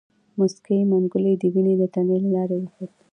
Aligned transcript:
موسکی 0.37 0.79
منګلی 0.91 1.33
د 1.41 1.43
ونې 1.53 1.73
د 1.81 1.83
تنې 1.93 2.17
له 2.23 2.29
لارې 2.35 2.57
وخوت. 2.61 2.91